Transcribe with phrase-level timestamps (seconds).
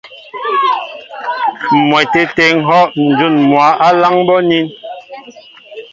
[1.77, 4.67] M̀mwɛtê tê ŋ̀hɔ́ ǹjún mwǎ á láŋ bɔ́ anín.